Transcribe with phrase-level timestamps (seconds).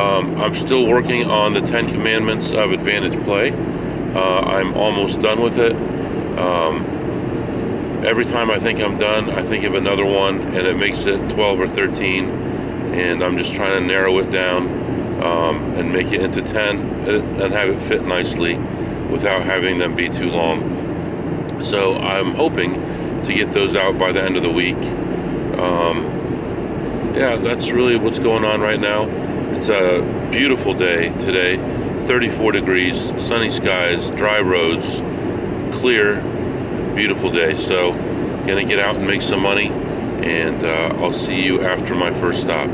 [0.00, 3.52] um, I'm still working on the Ten Commandments of Advantage Play.
[3.52, 5.76] Uh, I'm almost done with it.
[6.36, 6.84] Um,
[8.04, 11.18] every time I think I'm done, I think of another one, and it makes it
[11.30, 12.28] 12 or 13.
[12.94, 16.80] And I'm just trying to narrow it down um, and make it into 10
[17.40, 18.56] and have it fit nicely
[19.10, 21.62] without having them be too long.
[21.62, 22.74] So I'm hoping
[23.24, 24.76] to get those out by the end of the week.
[25.58, 26.15] Um,
[27.16, 29.08] yeah, that's really what's going on right now.
[29.56, 31.56] It's a beautiful day today
[32.06, 34.86] 34 degrees, sunny skies, dry roads,
[35.78, 36.20] clear,
[36.94, 37.56] beautiful day.
[37.56, 37.92] So,
[38.46, 42.42] gonna get out and make some money, and uh, I'll see you after my first
[42.42, 42.68] stop.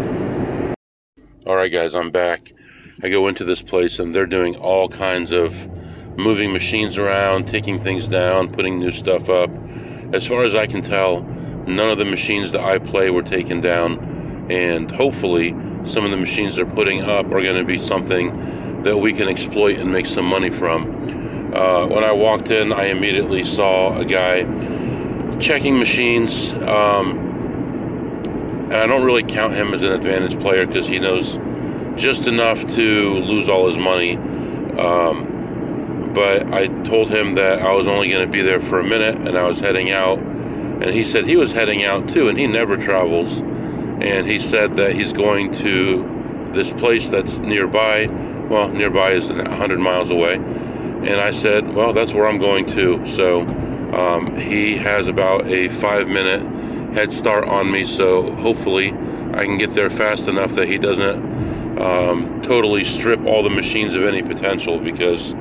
[1.46, 2.52] All right, guys, I'm back.
[3.00, 5.54] I go into this place, and they're doing all kinds of
[6.18, 9.50] moving machines around, taking things down, putting new stuff up.
[10.12, 13.60] As far as I can tell, none of the machines that I play were taken
[13.60, 14.11] down
[14.52, 15.50] and hopefully
[15.86, 19.28] some of the machines they're putting up are going to be something that we can
[19.28, 21.52] exploit and make some money from.
[21.54, 24.42] Uh, when I walked in, I immediately saw a guy
[25.38, 27.18] checking machines, um,
[28.64, 31.38] and I don't really count him as an advantage player because he knows
[31.96, 34.16] just enough to lose all his money.
[34.78, 38.84] Um, but I told him that I was only going to be there for a
[38.84, 40.18] minute and I was heading out.
[40.18, 43.40] And he said he was heading out too, and he never travels
[44.02, 48.06] and he said that he's going to this place that's nearby.
[48.50, 50.34] Well, nearby is 100 miles away.
[50.34, 53.06] And I said, well, that's where I'm going to.
[53.10, 53.42] So
[53.96, 56.42] um, he has about a five minute
[56.94, 57.84] head start on me.
[57.84, 63.42] So hopefully I can get there fast enough that he doesn't um, totally strip all
[63.42, 65.32] the machines of any potential because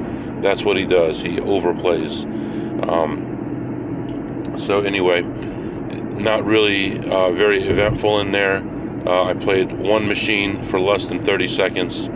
[0.42, 1.20] that's what he does.
[1.20, 2.24] He overplays.
[2.88, 5.24] Um, so anyway,
[6.22, 8.58] not really uh, very eventful in there.
[9.06, 12.08] Uh, I played one machine for less than 30 seconds.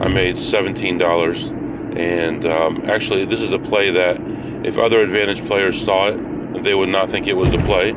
[0.00, 1.96] I made $17.
[1.98, 4.18] And um, actually, this is a play that
[4.64, 7.92] if other advantage players saw it, they would not think it was a play.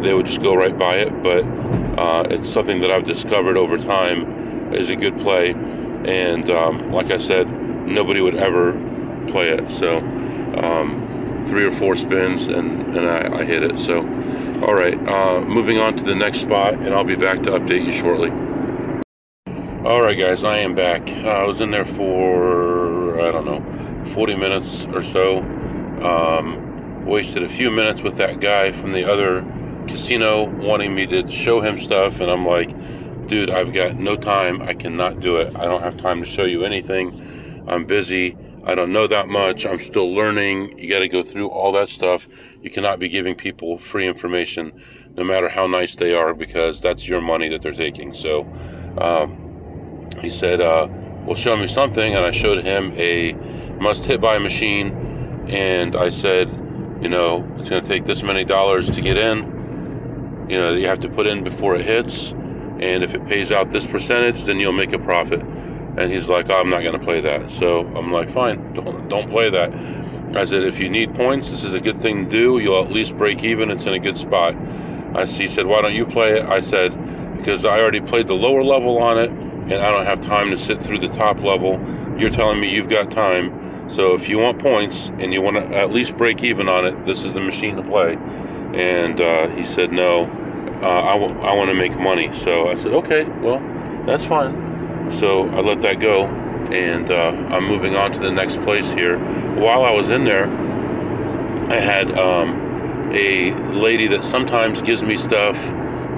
[0.00, 1.22] They would just go right by it.
[1.22, 1.44] But
[1.98, 5.50] uh, it's something that I've discovered over time is a good play.
[5.50, 7.48] And um, like I said,
[7.86, 8.72] nobody would ever
[9.28, 9.70] play it.
[9.70, 9.98] So
[10.62, 13.78] um, three or four spins, and, and I, I hit it.
[13.78, 14.02] So
[14.62, 17.86] all right, uh, moving on to the next spot, and I'll be back to update
[17.86, 18.30] you shortly.
[19.86, 21.08] All right, guys, I am back.
[21.08, 25.38] Uh, I was in there for, I don't know, 40 minutes or so.
[26.02, 29.44] Um, wasted a few minutes with that guy from the other
[29.86, 32.68] casino wanting me to show him stuff, and I'm like,
[33.28, 34.60] dude, I've got no time.
[34.60, 35.54] I cannot do it.
[35.56, 37.64] I don't have time to show you anything.
[37.68, 38.36] I'm busy.
[38.64, 39.66] I don't know that much.
[39.66, 40.78] I'm still learning.
[40.78, 42.26] You got to go through all that stuff
[42.62, 44.72] you cannot be giving people free information,
[45.16, 48.14] no matter how nice they are, because that's your money that they're taking.
[48.14, 48.42] So
[48.98, 50.88] um, he said, uh,
[51.24, 52.14] Well, show me something.
[52.14, 53.32] And I showed him a
[53.80, 55.46] must hit by machine.
[55.48, 56.48] And I said,
[57.00, 60.46] You know, it's going to take this many dollars to get in.
[60.48, 62.32] You know, you have to put in before it hits.
[62.80, 65.40] And if it pays out this percentage, then you'll make a profit.
[65.40, 67.50] And he's like, oh, I'm not going to play that.
[67.50, 69.72] So I'm like, fine, don't, don't play that.
[70.34, 72.58] I said, if you need points, this is a good thing to do.
[72.58, 73.70] You'll at least break even.
[73.70, 74.54] It's in a good spot.
[75.14, 76.44] I, he said, why don't you play it?
[76.44, 76.90] I said,
[77.38, 80.58] because I already played the lower level on it, and I don't have time to
[80.58, 81.80] sit through the top level.
[82.18, 83.90] You're telling me you've got time.
[83.90, 87.06] So if you want points and you want to at least break even on it,
[87.06, 88.16] this is the machine to play.
[88.74, 90.24] And uh, he said, no,
[90.82, 92.30] uh, I, w- I want to make money.
[92.38, 93.60] So I said, okay, well,
[94.06, 95.10] that's fine.
[95.10, 96.26] So I let that go
[96.70, 99.16] and uh, I'm moving on to the next place here.
[99.58, 105.56] While I was in there, I had um, a lady that sometimes gives me stuff.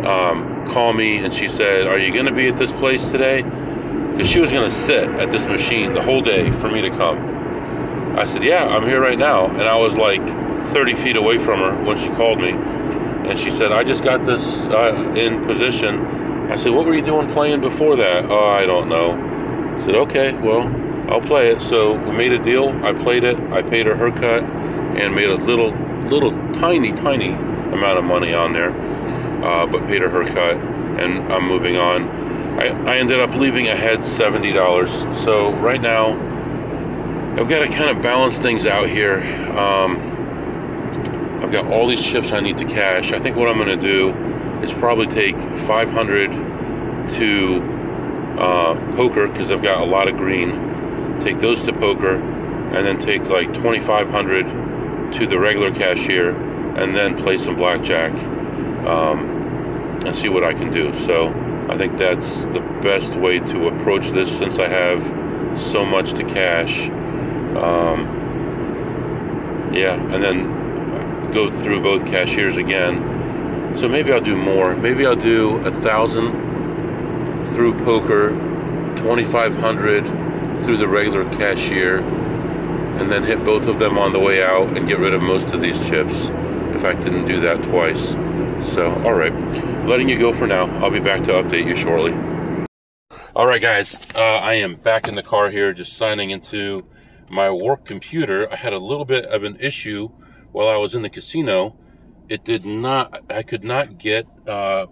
[0.07, 3.43] Um, call me and she said, Are you going to be at this place today?
[3.43, 6.91] Because she was going to sit at this machine the whole day for me to
[6.91, 8.19] come.
[8.19, 9.47] I said, Yeah, I'm here right now.
[9.47, 10.23] And I was like
[10.73, 12.51] 30 feet away from her when she called me.
[12.51, 16.05] And she said, I just got this uh, in position.
[16.53, 18.27] I said, What were you doing playing before that?
[18.27, 19.13] Oh, I don't know.
[19.13, 20.69] I said, Okay, well,
[21.11, 21.61] I'll play it.
[21.61, 22.69] So we made a deal.
[22.85, 23.39] I played it.
[23.53, 25.73] I paid her her cut and made a little,
[26.07, 28.71] little, tiny, tiny amount of money on there.
[29.45, 32.09] Uh, but paid her her cut, and I'm moving on.
[32.61, 35.17] I, I ended up leaving ahead $70.
[35.17, 36.13] So right now,
[37.39, 39.19] I've got to kind of balance things out here.
[39.57, 39.99] Um,
[41.43, 43.13] I've got all these chips I need to cash.
[43.13, 44.11] I think what I'm going to do
[44.63, 46.31] is probably take 500
[47.11, 47.63] to
[48.39, 50.70] uh, poker because I've got a lot of green.
[51.21, 56.31] Take those to poker, and then take like 2,500 to the regular cashier,
[56.77, 58.13] and then play some blackjack
[58.87, 60.93] um, and see what I can do.
[61.01, 61.29] So
[61.69, 66.25] I think that's the best way to approach this since I have so much to
[66.25, 66.89] cash.
[67.57, 68.19] Um,
[69.73, 73.77] yeah, and then go through both cashiers again.
[73.77, 74.75] So maybe I'll do more.
[74.75, 76.33] Maybe I'll do a thousand
[77.53, 78.31] through poker,
[78.97, 80.05] 2,500
[80.65, 84.87] through the regular cashier, and then hit both of them on the way out and
[84.87, 86.29] get rid of most of these chips
[86.75, 88.09] if I didn't do that twice.
[88.75, 89.33] So, all right,
[89.87, 90.67] letting you go for now.
[90.83, 92.13] I'll be back to update you shortly.
[93.35, 96.85] All right, guys, uh, I am back in the car here, just signing into
[97.31, 98.53] my work computer.
[98.53, 100.09] I had a little bit of an issue
[100.53, 101.77] while I was in the casino.
[102.29, 104.87] It did not, I could not get uh,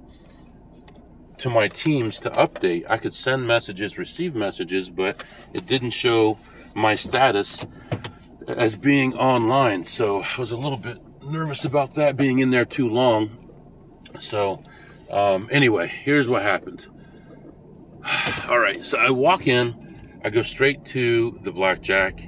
[1.38, 2.84] to my teams to update.
[2.88, 6.38] I could send messages, receive messages, but it didn't show
[6.74, 7.66] my status
[8.46, 9.84] as being online.
[9.84, 13.30] So I was a little bit nervous about that being in there too long.
[14.18, 14.62] So,
[15.10, 16.86] um, anyway, here's what happened.
[18.48, 22.20] All right, so I walk in, I go straight to the blackjack.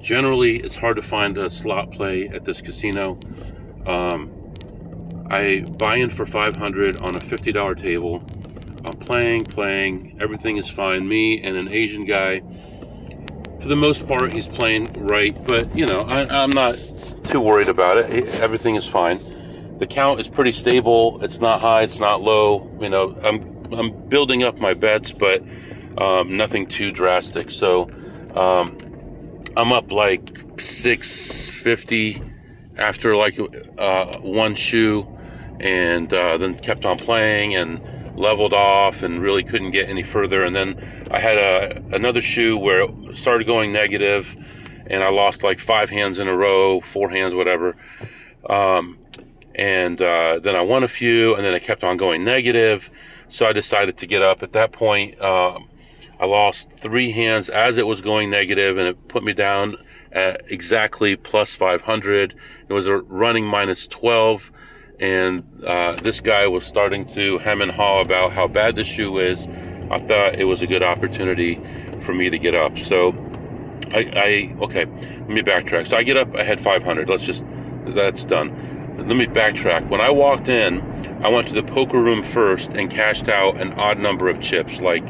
[0.00, 3.18] Generally, it's hard to find a slot play at this casino.
[3.86, 4.32] Um,
[5.30, 8.22] I buy in for 500 on a $50 table.
[8.84, 11.06] I'm playing, playing, everything is fine.
[11.06, 12.40] Me and an Asian guy,
[13.60, 16.78] for the most part, he's playing right, but you know, I, I'm not
[17.24, 18.26] too worried about it.
[18.40, 19.20] Everything is fine.
[19.78, 21.22] The count is pretty stable.
[21.22, 21.82] It's not high.
[21.82, 22.70] It's not low.
[22.80, 25.42] You know, I'm I'm building up my bets, but
[25.98, 27.50] um, nothing too drastic.
[27.50, 27.90] So
[28.34, 28.76] um,
[29.56, 32.22] I'm up like 650
[32.76, 33.38] after like
[33.78, 35.06] uh, one shoe,
[35.60, 37.80] and uh, then kept on playing and
[38.18, 40.44] leveled off and really couldn't get any further.
[40.44, 44.26] And then I had a another shoe where it started going negative
[44.90, 47.76] and I lost like five hands in a row, four hands, whatever.
[48.48, 48.98] Um,
[49.54, 52.90] and uh, then I won a few, and then it kept on going negative.
[53.28, 54.42] So I decided to get up.
[54.42, 55.58] At that point, uh,
[56.18, 59.76] I lost three hands as it was going negative, and it put me down
[60.12, 62.34] at exactly plus 500.
[62.68, 64.50] It was a running minus 12,
[65.00, 69.18] and uh, this guy was starting to hem and haw about how bad the shoe
[69.18, 69.46] is.
[69.90, 71.60] I thought it was a good opportunity
[72.02, 72.78] for me to get up.
[72.78, 73.12] So
[73.92, 74.84] I, I okay.
[74.84, 75.88] Let me backtrack.
[75.88, 76.34] So I get up.
[76.36, 77.08] I had 500.
[77.08, 77.42] Let's just
[77.86, 78.96] that's done.
[78.98, 79.88] Let me backtrack.
[79.88, 80.82] When I walked in,
[81.24, 84.80] I went to the poker room first and cashed out an odd number of chips,
[84.80, 85.08] like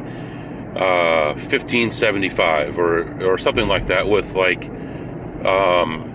[0.76, 4.64] uh, 1575 or or something like that, with like
[5.44, 6.06] um,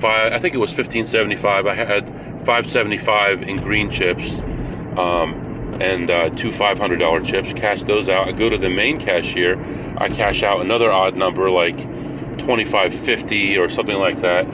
[0.00, 0.32] five.
[0.32, 1.66] I think it was 1575.
[1.66, 4.38] I had 575 in green chips.
[4.96, 8.28] Um, and uh, two $500 chips, cash those out.
[8.28, 9.58] I go to the main cashier,
[9.98, 11.76] I cash out another odd number like
[12.38, 14.46] 2550 or something like that,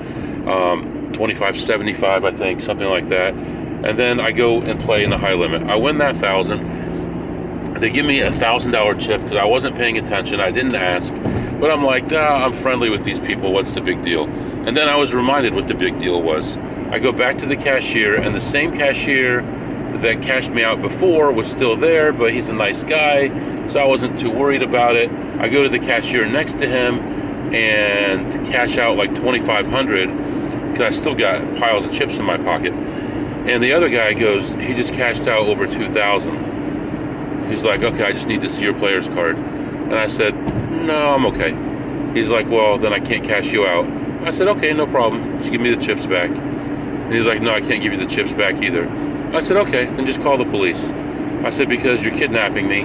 [0.47, 3.35] um, 2575 I think, something like that.
[3.35, 5.65] And then I go and play in the high limit.
[5.65, 7.75] I win that thousand.
[7.81, 10.41] They give me a thousand dollar chip because I wasn't paying attention.
[10.41, 11.13] I didn't ask,
[11.61, 13.53] but I'm like, ah, I'm friendly with these people.
[13.53, 14.25] What's the big deal?
[14.25, 16.57] And then I was reminded what the big deal was.
[16.91, 19.43] I go back to the cashier, and the same cashier
[20.01, 23.29] that cashed me out before was still there, but he's a nice guy,
[23.69, 25.11] so I wasn't too worried about it.
[25.39, 26.99] I go to the cashier next to him
[27.55, 32.73] and cash out like 2500 because I still got piles of chips in my pocket.
[32.73, 36.47] And the other guy goes, he just cashed out over 2000
[37.49, 39.37] He's like, okay, I just need to see your player's card.
[39.37, 40.35] And I said,
[40.71, 41.53] no, I'm okay.
[42.19, 43.87] He's like, well, then I can't cash you out.
[44.27, 45.39] I said, okay, no problem.
[45.39, 46.31] Just give me the chips back.
[47.07, 48.89] And he's like, no, I can't give you the chips back either.
[49.33, 50.85] I said, okay, then just call the police.
[51.45, 52.83] I said, because you're kidnapping me,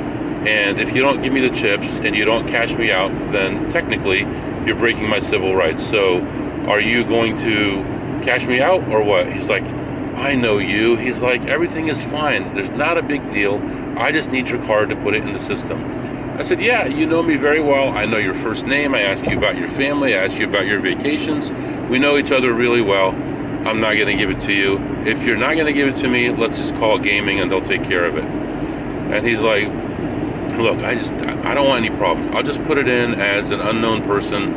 [0.48, 3.70] and if you don't give me the chips and you don't cash me out, then
[3.72, 4.20] technically
[4.66, 5.88] you're breaking my civil rights.
[5.88, 6.20] So
[6.68, 7.84] are you going to
[8.24, 9.32] cash me out or what?
[9.32, 10.98] He's like, I know you.
[10.98, 12.54] He's like, everything is fine.
[12.54, 13.56] There's not a big deal.
[13.98, 15.84] I just need your card to put it in the system.
[16.38, 17.90] I said, Yeah, you know me very well.
[17.90, 18.96] I know your first name.
[18.96, 20.16] I ask you about your family.
[20.16, 21.51] I ask you about your vacations.
[21.90, 23.12] We know each other really well.
[23.65, 24.77] I'm not going to give it to you.
[25.06, 27.65] If you're not going to give it to me, let's just call gaming and they'll
[27.65, 28.24] take care of it.
[28.24, 29.68] And he's like,
[30.58, 32.36] Look, I just, I don't want any problem.
[32.36, 34.53] I'll just put it in as an unknown person.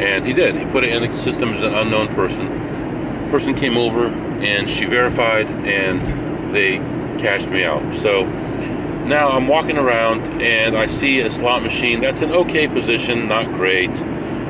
[0.00, 0.56] And he did.
[0.56, 2.48] He put it in the system as an unknown person.
[3.30, 6.78] Person came over and she verified and they
[7.18, 7.94] cashed me out.
[7.94, 8.24] So,
[9.06, 13.46] now I'm walking around and I see a slot machine that's an okay position, not
[13.54, 13.90] great.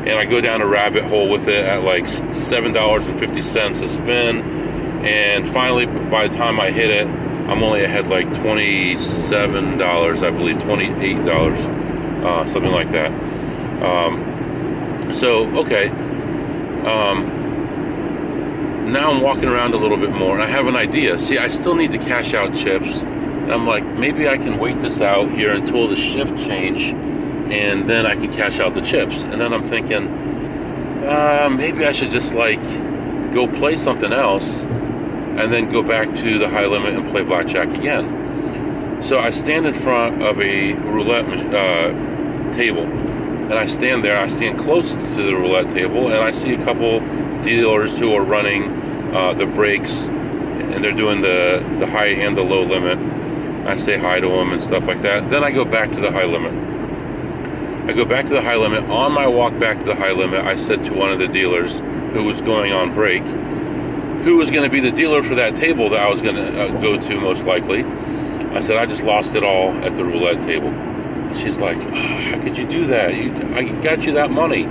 [0.07, 4.40] And I go down a rabbit hole with it at like $7.50 a spin.
[5.05, 10.57] And finally, by the time I hit it, I'm only ahead like $27, I believe,
[10.57, 13.11] $28, uh, something like that.
[13.83, 15.88] Um, so, okay.
[16.87, 17.38] Um,
[18.93, 21.19] now I'm walking around a little bit more and I have an idea.
[21.21, 22.87] See, I still need to cash out chips
[23.49, 26.93] and I'm like, maybe I can wait this out here until the shift change,
[27.52, 29.23] and then I can cash out the chips.
[29.23, 30.09] And then I'm thinking,
[31.07, 32.62] uh, maybe I should just like
[33.33, 37.71] go play something else, and then go back to the high limit and play blackjack
[37.71, 39.00] again.
[39.02, 44.19] So I stand in front of a roulette uh, table, and I stand there.
[44.19, 47.00] I stand close to the roulette table, and I see a couple
[47.43, 52.43] dealers who are running uh, the breaks, and they're doing the the high and the
[52.43, 52.99] low limit
[53.69, 55.28] I say hi to them and stuff like that.
[55.28, 56.67] Then I go back to the high limit.
[57.88, 58.85] I go back to the high limit.
[58.85, 61.78] On my walk back to the high limit, I said to one of the dealers
[62.12, 63.23] who was going on break,
[64.25, 66.64] who was going to be the dealer for that table that I was going to
[66.64, 67.85] uh, go to most likely.
[67.85, 70.71] I said, I just lost it all at the roulette table.
[71.35, 73.14] She's like, oh, How could you do that?
[73.14, 74.64] You, I got you that money.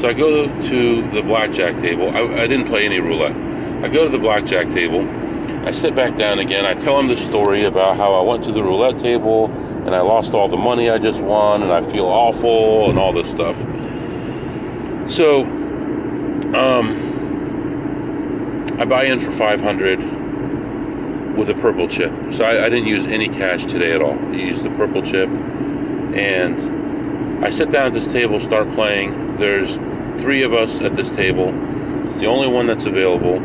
[0.00, 2.10] So I go to the blackjack table.
[2.10, 3.36] I, I didn't play any roulette.
[3.84, 5.06] I go to the blackjack table
[5.64, 6.66] I sit back down again.
[6.66, 9.48] I tell him the story about how I went to the roulette table
[9.84, 13.12] and I lost all the money I just won and I feel awful and all
[13.12, 13.56] this stuff.
[15.10, 15.44] So,
[16.54, 17.12] um,
[18.78, 22.12] I buy in for 500 with a purple chip.
[22.32, 24.18] So I, I didn't use any cash today at all.
[24.18, 29.36] I used the purple chip and I sit down at this table, start playing.
[29.36, 29.76] There's
[30.20, 31.52] three of us at this table.
[32.08, 33.40] It's the only one that's available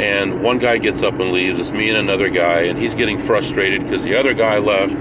[0.00, 1.58] and one guy gets up and leaves.
[1.58, 4.98] It's me and another guy, and he's getting frustrated because the other guy left,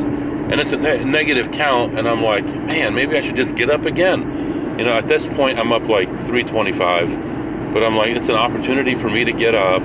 [0.51, 1.97] and it's a ne- negative count.
[1.97, 4.77] And I'm like, man, maybe I should just get up again.
[4.77, 8.95] You know, at this point, I'm up like 325, but I'm like, it's an opportunity
[8.95, 9.81] for me to get up.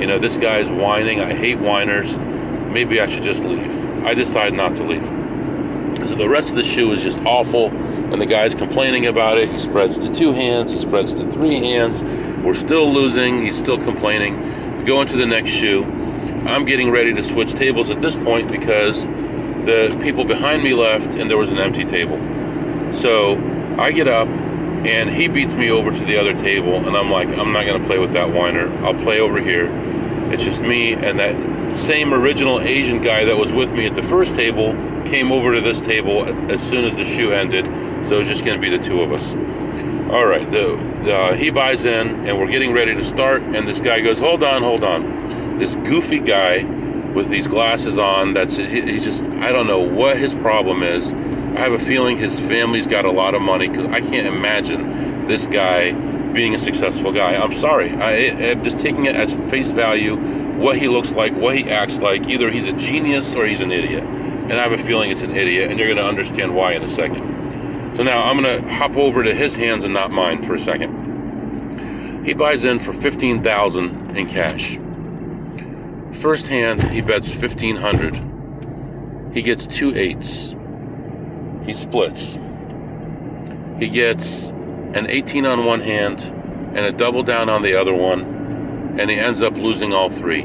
[0.00, 1.20] You know, this guy's whining.
[1.20, 2.18] I hate whiners.
[2.18, 4.04] Maybe I should just leave.
[4.04, 6.08] I decide not to leave.
[6.08, 9.48] So the rest of the shoe is just awful, and the guy's complaining about it.
[9.48, 12.02] He spreads to two hands, he spreads to three hands
[12.44, 13.46] we're still losing.
[13.46, 14.78] He's still complaining.
[14.78, 15.82] We go into the next shoe.
[16.44, 19.06] I'm getting ready to switch tables at this point because
[19.64, 22.18] the people behind me left and there was an empty table.
[22.92, 23.36] So
[23.78, 27.28] I get up and he beats me over to the other table and I'm like,
[27.28, 28.72] I'm not to play with that whiner.
[28.84, 29.68] I'll play over here.
[30.32, 34.02] It's just me and that same original Asian guy that was with me at the
[34.04, 34.72] first table
[35.04, 37.66] came over to this table as soon as the shoe ended.
[38.08, 39.32] So it's just to be the two of us.
[40.12, 43.66] All right, the, the, uh, he buys in, and we're getting ready to start, and
[43.66, 46.62] this guy goes, "Hold on, hold on." This goofy guy
[47.14, 48.34] with these glasses on.
[48.34, 51.12] That's he's just I don't know what his problem is.
[51.12, 55.26] I have a feeling his family's got a lot of money because I can't imagine
[55.26, 55.92] this guy
[56.32, 57.36] being a successful guy.
[57.36, 57.92] I'm sorry.
[57.94, 60.16] I, I'm just taking it as face value.
[60.58, 62.26] What he looks like, what he acts like.
[62.26, 64.02] Either he's a genius or he's an idiot.
[64.02, 66.82] And I have a feeling it's an idiot, and you're going to understand why in
[66.82, 67.96] a second.
[67.96, 70.60] So now I'm going to hop over to his hands and not mine for a
[70.60, 72.24] second.
[72.26, 74.76] He buys in for 15,000 in cash.
[76.20, 79.34] First hand, he bets 1500.
[79.34, 80.54] He gets two eights.
[81.66, 82.38] He splits.
[83.78, 88.96] He gets an 18 on one hand and a double down on the other one,
[88.98, 90.42] and he ends up losing all three.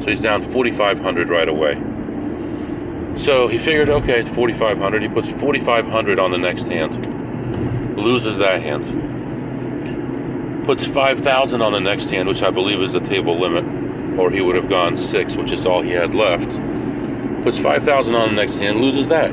[0.00, 1.74] So he's down 4,500 right away.
[3.16, 5.02] So he figured, okay, it's 4,500.
[5.02, 12.10] He puts 4,500 on the next hand, loses that hand, puts 5,000 on the next
[12.10, 13.64] hand, which I believe is the table limit,
[14.20, 16.50] or he would have gone six, which is all he had left.
[17.42, 19.30] Puts 5,000 on the next hand, loses that.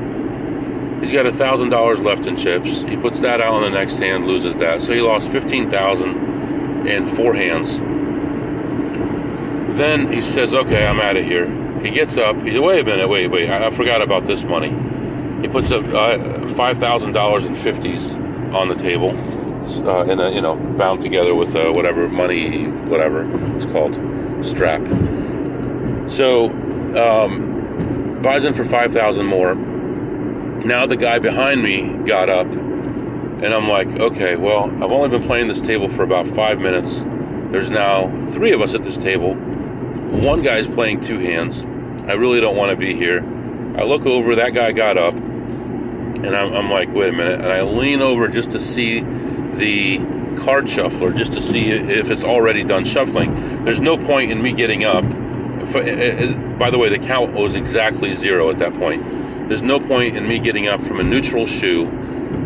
[1.00, 2.82] He's got a $1,000 left in chips.
[2.82, 4.82] He puts that out on the next hand, loses that.
[4.82, 7.78] So he lost 15,000 in four hands.
[9.78, 11.46] Then he says, okay, I'm out of here
[11.82, 12.36] he gets up.
[12.42, 13.48] He said, wait a minute, wait, wait.
[13.48, 14.70] I, I forgot about this money.
[15.40, 18.12] He puts up uh, five thousand dollars in fifties
[18.52, 19.10] on the table,
[19.88, 23.22] uh, in a you know bound together with uh, whatever money, whatever
[23.56, 23.94] it's called,
[24.42, 24.80] strap.
[26.10, 26.50] So
[26.96, 29.54] um, buys in for five thousand more.
[29.54, 35.26] Now the guy behind me got up, and I'm like, okay, well, I've only been
[35.26, 37.00] playing this table for about five minutes.
[37.50, 39.34] There's now three of us at this table.
[39.34, 41.64] One guy's playing two hands.
[42.10, 43.22] I really don't want to be here.
[43.78, 47.40] I look over, that guy got up, and I'm, I'm like, wait a minute.
[47.40, 49.98] And I lean over just to see the
[50.38, 53.30] card shuffler, just to see if it's already done shuffling.
[53.64, 55.04] There's no point in me getting up.
[55.04, 59.02] Uh, uh, by the way, the count was exactly zero at that point.
[59.48, 61.86] There's no point in me getting up from a neutral shoe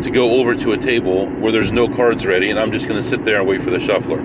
[0.01, 3.01] to go over to a table where there's no cards ready and I'm just going
[3.01, 4.21] to sit there and wait for the shuffler.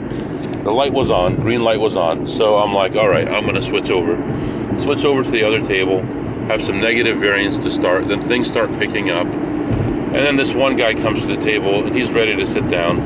[0.63, 3.55] The light was on, green light was on, so I'm like, all right, I'm going
[3.55, 4.17] to switch over.
[4.81, 6.03] Switch over to the other table,
[6.47, 9.27] have some negative variance to start, then things start picking up.
[9.27, 13.01] And then this one guy comes to the table and he's ready to sit down.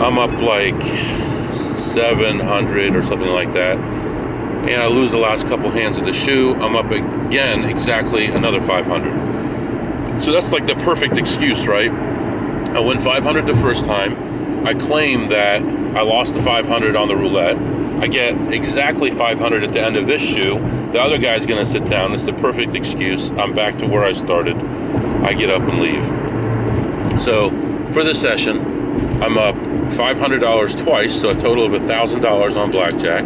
[0.00, 1.19] I'm up like
[1.56, 3.76] 700 or something like that.
[3.76, 6.54] And I lose the last couple hands of the shoe.
[6.54, 10.22] I'm up again exactly another 500.
[10.22, 11.90] So that's like the perfect excuse, right?
[11.90, 14.66] I win 500 the first time.
[14.66, 15.62] I claim that
[15.96, 17.56] I lost the 500 on the roulette.
[18.02, 20.58] I get exactly 500 at the end of this shoe.
[20.92, 22.12] The other guy's going to sit down.
[22.12, 23.30] It's the perfect excuse.
[23.30, 24.56] I'm back to where I started.
[24.56, 27.22] I get up and leave.
[27.22, 27.50] So
[27.92, 28.60] for this session,
[29.22, 29.56] I'm up
[29.90, 33.24] $500 twice, so a total of $1,000 on blackjack,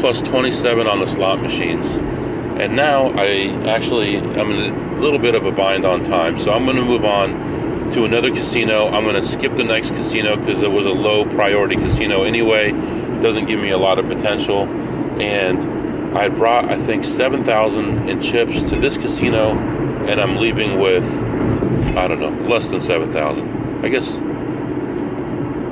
[0.00, 1.96] plus 27 on the slot machines.
[2.60, 6.52] And now I actually, I'm in a little bit of a bind on time, so
[6.52, 8.88] I'm going to move on to another casino.
[8.88, 12.72] I'm going to skip the next casino because it was a low priority casino anyway.
[13.20, 14.64] Doesn't give me a lot of potential.
[15.20, 19.50] And I brought, I think, 7,000 in chips to this casino,
[20.08, 21.04] and I'm leaving with,
[21.96, 23.84] I don't know, less than 7,000.
[23.84, 24.18] I guess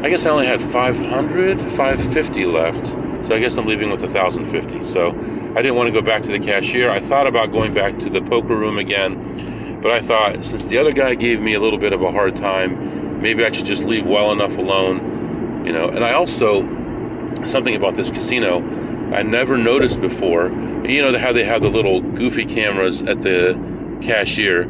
[0.05, 2.89] I guess I only had 500, 550 left.
[2.89, 4.83] So I guess I'm leaving with 1,050.
[4.83, 6.91] So I didn't want to go back to the cashier.
[6.91, 10.77] I thought about going back to the poker room again, but I thought since the
[10.77, 13.85] other guy gave me a little bit of a hard time, maybe I should just
[13.85, 15.89] leave well enough alone, you know.
[15.89, 16.69] And I also
[17.47, 18.59] something about this casino
[19.17, 20.51] I never noticed before.
[20.85, 23.59] You know how they have the little goofy cameras at the
[24.03, 24.65] cashier,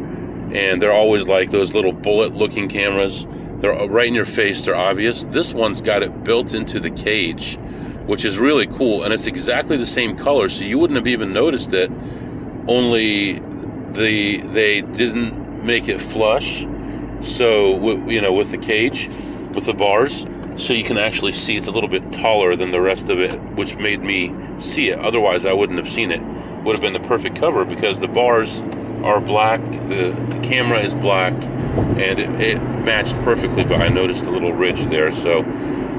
[0.53, 3.27] and they're always like those little bullet-looking cameras
[3.65, 5.25] they're right in your face, they're obvious.
[5.31, 7.59] This one's got it built into the cage,
[8.05, 9.05] which is really cool.
[9.05, 11.91] And it's exactly the same color, so you wouldn't have even noticed it.
[12.69, 13.41] Only
[13.93, 16.67] the they didn't make it flush.
[17.23, 19.09] So, you know, with the cage,
[19.55, 20.27] with the bars,
[20.59, 23.33] so you can actually see it's a little bit taller than the rest of it,
[23.55, 24.99] which made me see it.
[24.99, 26.21] Otherwise, I wouldn't have seen it.
[26.65, 28.61] Would have been the perfect cover because the bars
[29.05, 31.33] are black, the, the camera is black,
[31.99, 35.11] and it, it, matched perfectly, but I noticed a little ridge there.
[35.15, 35.41] So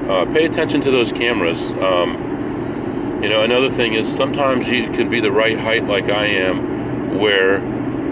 [0.08, 1.72] uh, pay attention to those cameras.
[1.72, 6.26] Um, you know, another thing is sometimes you can be the right height, like I
[6.26, 7.60] am, where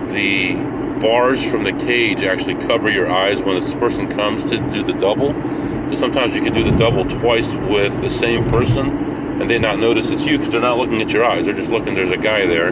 [0.08, 0.54] the
[1.00, 4.94] bars from the cage actually cover your eyes when this person comes to do the
[4.94, 5.32] double.
[5.90, 9.78] So sometimes you can do the double twice with the same person and they not
[9.78, 11.46] notice it's you because they're not looking at your eyes.
[11.46, 12.68] They're just looking, there's a guy there.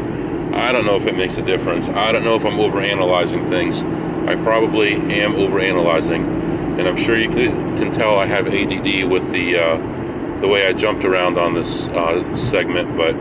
[0.55, 1.89] I don't know if it makes a difference.
[1.89, 3.83] I don't know if I'm overanalyzing things.
[4.33, 9.59] I probably am overanalyzing, and I'm sure you can, tell I have ADD with the
[9.59, 12.97] uh, the way I jumped around on this uh, segment.
[12.97, 13.15] But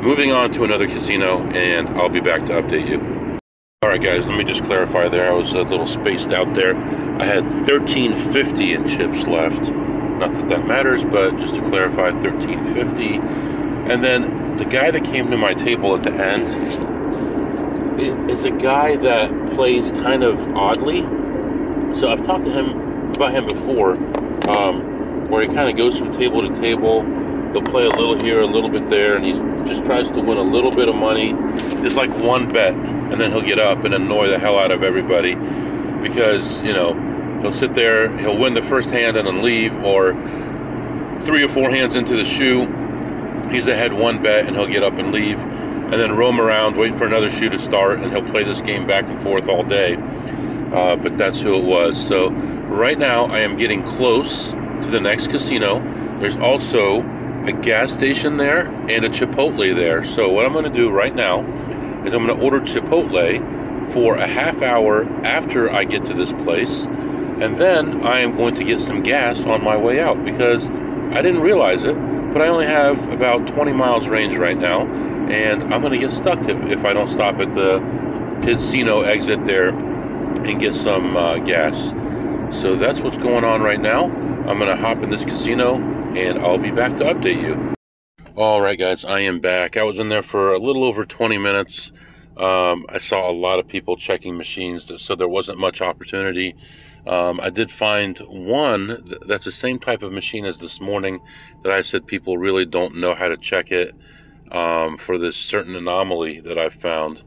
[0.00, 3.00] moving on to another casino, and I'll be back to update you.
[3.82, 5.28] All right, guys, let me just clarify there.
[5.28, 6.76] I was a little spaced out there.
[6.76, 9.72] I had 1350 in chips left.
[9.72, 13.16] Not that that matters, but just to clarify, 1350.
[13.92, 16.44] And then the guy that came to my table at the end
[18.30, 21.02] is a guy that plays kind of oddly.
[21.94, 23.92] So I've talked to him about him before,
[24.48, 27.02] um, where he kind of goes from table to table.
[27.52, 29.32] He'll play a little here, a little bit there, and he
[29.68, 31.32] just tries to win a little bit of money,
[31.82, 34.82] just like one bet, and then he'll get up and annoy the hell out of
[34.82, 35.36] everybody
[36.02, 36.92] because you know
[37.40, 40.12] he'll sit there, he'll win the first hand and then leave, or
[41.24, 42.66] three or four hands into the shoe,
[43.50, 45.38] he's ahead one bet and he'll get up and leave
[45.94, 48.84] and then roam around, wait for another shoe to start, and he'll play this game
[48.84, 49.94] back and forth all day.
[49.94, 51.96] Uh, but that's who it was.
[52.08, 55.78] So right now, I am getting close to the next casino.
[56.18, 57.02] There's also
[57.46, 60.04] a gas station there and a Chipotle there.
[60.04, 61.42] So what I'm going to do right now
[62.04, 66.32] is I'm going to order Chipotle for a half hour after I get to this
[66.32, 70.68] place, and then I am going to get some gas on my way out because
[70.70, 71.94] I didn't realize it,
[72.32, 76.12] but I only have about 20 miles range right now and I'm going to get
[76.12, 77.80] stuck if, if I don't stop at the
[78.42, 81.92] casino exit there and get some uh, gas.
[82.54, 84.04] So that's what's going on right now.
[84.04, 85.76] I'm going to hop in this casino
[86.16, 87.74] and I'll be back to update you.
[88.36, 89.76] All right, guys, I am back.
[89.76, 91.92] I was in there for a little over 20 minutes.
[92.36, 96.56] Um, I saw a lot of people checking machines, so there wasn't much opportunity.
[97.06, 101.20] Um, I did find one that's the same type of machine as this morning
[101.62, 103.94] that I said people really don't know how to check it
[104.52, 107.22] um, for this certain anomaly that I found.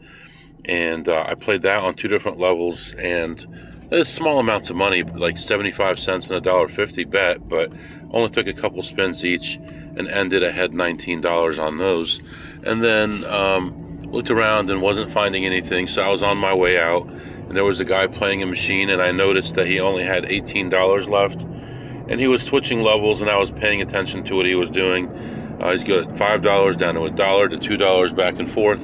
[0.66, 3.46] And uh, I played that on two different levels, and
[3.92, 7.72] it's small amounts of money, like 75 cents and a dollar fifty bet, but
[8.12, 12.22] only took a couple spins each and ended ahead $19 on those.
[12.64, 16.80] And then um, looked around and wasn't finding anything, so I was on my way
[16.80, 17.08] out.
[17.08, 20.24] And there was a guy playing a machine, and I noticed that he only had
[20.24, 21.42] $18 left.
[22.10, 25.08] And he was switching levels, and I was paying attention to what he was doing.
[25.60, 28.82] Uh, he's got five dollars down to a dollar to two dollars back and forth.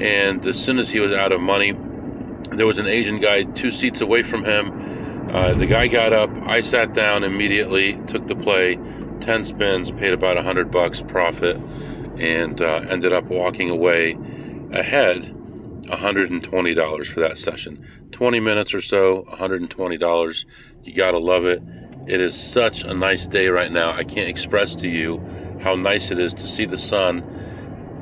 [0.00, 1.72] And as soon as he was out of money,
[2.52, 5.28] there was an Asian guy two seats away from him.
[5.30, 6.30] Uh, the guy got up.
[6.46, 8.78] I sat down immediately, took the play,
[9.20, 11.56] 10 spins, paid about a 100 bucks profit,
[12.16, 14.16] and uh, ended up walking away
[14.72, 15.34] ahead
[15.82, 17.86] $120 for that session.
[18.12, 20.44] 20 minutes or so, $120.
[20.84, 21.62] You gotta love it.
[22.06, 23.92] It is such a nice day right now.
[23.92, 25.22] I can't express to you
[25.60, 27.24] how nice it is to see the sun.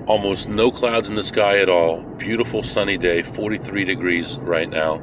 [0.07, 2.01] Almost no clouds in the sky at all.
[2.17, 5.03] Beautiful sunny day, 43 degrees right now.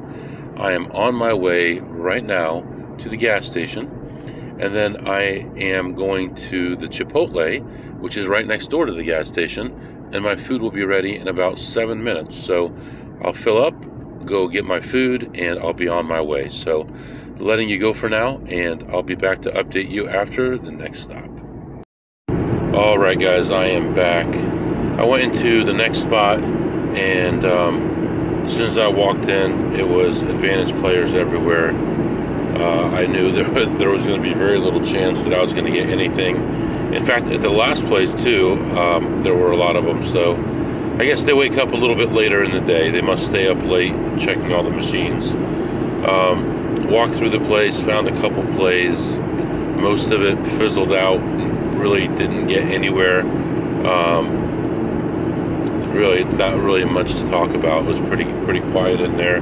[0.56, 2.62] I am on my way right now
[2.98, 4.04] to the gas station
[4.58, 7.60] and then I am going to the Chipotle,
[7.98, 11.16] which is right next door to the gas station, and my food will be ready
[11.16, 12.36] in about seven minutes.
[12.36, 12.72] So
[13.22, 13.74] I'll fill up,
[14.24, 16.50] go get my food, and I'll be on my way.
[16.50, 16.86] So
[17.38, 21.02] letting you go for now, and I'll be back to update you after the next
[21.02, 21.33] stop.
[22.74, 24.26] All right, guys, I am back.
[24.98, 29.86] I went into the next spot, and um, as soon as I walked in, it
[29.86, 31.70] was advantage players everywhere
[32.54, 35.52] uh, I knew there, there was going to be very little chance that I was
[35.52, 36.36] going to get anything.
[36.92, 40.04] In fact, at the last place, too, um, there were a lot of them.
[40.04, 40.34] So
[40.98, 42.90] I guess they wake up a little bit later in the day.
[42.90, 45.30] They must stay up late checking all the machines.
[46.10, 48.98] Um, walked through the place, found a couple plays.
[49.78, 51.20] Most of it fizzled out,
[51.84, 53.20] really didn't get anywhere.
[53.86, 54.54] Um,
[55.92, 57.84] really, not really much to talk about.
[57.84, 59.36] It was pretty pretty quiet in there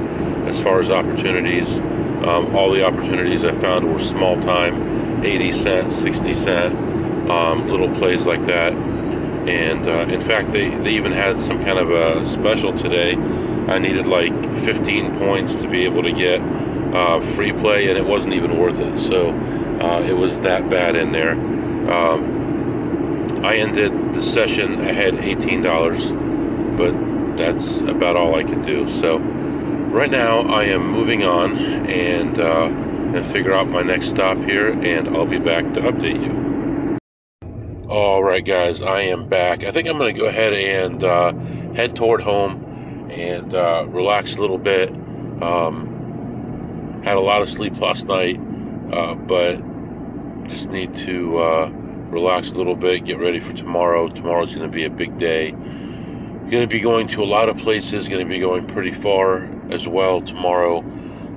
[0.49, 1.79] as far as opportunities.
[2.27, 7.93] Um, all the opportunities I found were small time, 80 cent, 60 cent, um, little
[7.95, 8.73] plays like that.
[8.73, 13.15] And uh, in fact, they, they even had some kind of a special today.
[13.15, 14.33] I needed like
[14.65, 18.79] 15 points to be able to get uh, free play, and it wasn't even worth
[18.79, 18.99] it.
[18.99, 21.33] So uh, it was that bad in there.
[21.91, 22.32] Um,
[23.43, 28.89] I ended the session I had $18, but that's about all I could do.
[29.01, 32.69] So right now I am moving on and uh,
[33.13, 36.97] and figure out my next stop here, and I'll be back to update you.
[37.89, 39.63] All right, guys, I am back.
[39.63, 41.33] I think I'm going to go ahead and uh,
[41.75, 44.89] head toward home and uh, relax a little bit.
[45.43, 48.39] Um, had a lot of sleep last night,
[48.91, 49.57] uh, but
[50.47, 51.69] just need to uh,
[52.13, 54.07] relax a little bit, get ready for tomorrow.
[54.07, 55.51] Tomorrow's going to be a big day.
[55.51, 58.07] Going to be going to a lot of places.
[58.07, 60.79] Going to be going pretty far as well tomorrow.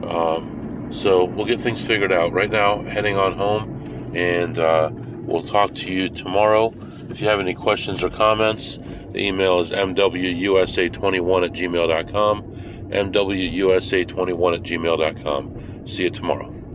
[0.07, 2.33] Um, so we'll get things figured out.
[2.33, 6.73] Right now, heading on home, and uh, we'll talk to you tomorrow.
[7.09, 8.79] If you have any questions or comments,
[9.13, 12.43] the email is mwusa21 at gmail.com.
[12.91, 15.89] mwusa21 at gmail.com.
[15.89, 16.56] See you tomorrow.